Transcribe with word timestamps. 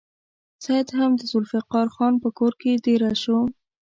سید 0.63 0.87
هم 0.97 1.11
د 1.17 1.21
ذوالفقار 1.31 1.87
خان 1.95 2.13
په 2.23 2.29
کور 2.37 2.53
کې 2.61 2.71
دېره 2.85 3.11
شو. 3.23 3.39